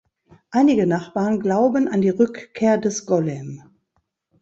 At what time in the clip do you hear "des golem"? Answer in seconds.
2.79-3.61